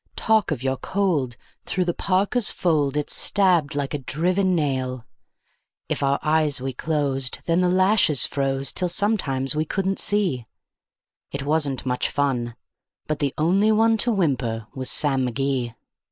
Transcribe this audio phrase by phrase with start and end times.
[0.15, 1.35] Talk of your cold!
[1.63, 5.05] through the parka's fold it stabbed like a driven nail.
[5.89, 10.47] If our eyes we'd close, then the lashes froze till sometimes we couldn't see;
[11.31, 12.55] It wasn't much fun,
[13.05, 15.75] but the only one to whimper was Sam McGee.